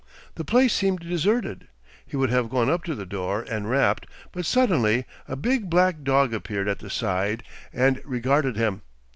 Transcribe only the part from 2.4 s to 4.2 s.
gone up to the door and rapped,